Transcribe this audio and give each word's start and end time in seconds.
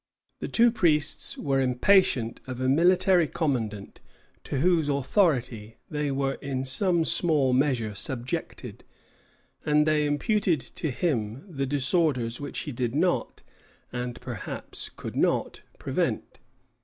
The 0.39 0.47
two 0.47 0.71
priests 0.71 1.37
were 1.37 1.61
impatient 1.61 2.41
of 2.47 2.59
a 2.59 2.67
military 2.67 3.27
commandant 3.27 3.99
to 4.45 4.57
whose 4.59 4.89
authority 4.89 5.77
they 5.91 6.09
were 6.09 6.39
in 6.41 6.65
some 6.65 7.05
small 7.05 7.53
measure 7.53 7.93
subjected; 7.93 8.83
and 9.63 9.85
they 9.85 10.07
imputed 10.07 10.59
to 10.59 10.89
him 10.89 11.45
the 11.47 11.67
disorders 11.67 12.41
which 12.41 12.61
he 12.61 12.71
did 12.71 12.95
not, 12.95 13.43
and 13.93 14.19
perhaps 14.21 14.89
could 14.89 15.15
not, 15.15 15.61
prevent. 15.77 16.39